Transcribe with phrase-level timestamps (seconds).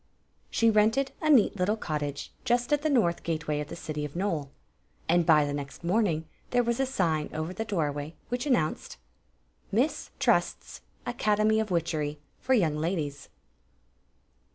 [0.49, 4.15] She rented a neat little cottage just at the north gateway of the city of
[4.15, 4.49] Nole,
[5.07, 8.53] and by the next morn ing there was a sign over the doorway which an
[8.53, 8.97] nounced:
[9.71, 13.29] MISS TRl^TS ACADEMY OF WTTCHERY FOR YOUNG LADIES.